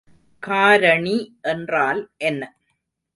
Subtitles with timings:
[0.43, 1.17] காரணி
[1.41, 2.41] என்றால் என்ன?